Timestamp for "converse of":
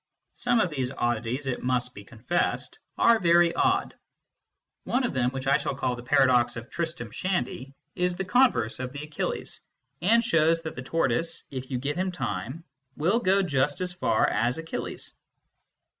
8.25-8.93